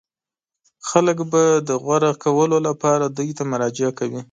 [0.89, 4.19] خلک به د غوره کولو لپاره دوی ته مراجعه کوي.